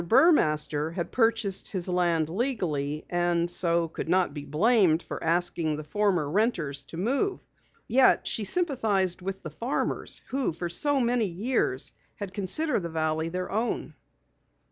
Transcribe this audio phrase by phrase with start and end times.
[0.03, 5.83] Burmaster had purchased his land legally, and so could not be blamed for asking the
[5.83, 7.39] former renters to move.
[7.87, 13.29] Yet she sympathized with the farmers who for so many years had considered the valley
[13.29, 13.93] their own.